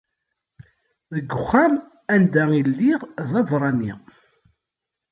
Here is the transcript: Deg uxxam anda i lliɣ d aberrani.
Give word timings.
Deg 1.15 1.27
uxxam 1.37 1.73
anda 2.13 2.43
i 2.59 2.61
lliɣ 2.69 3.01
d 3.29 3.31
aberrani. 3.39 3.93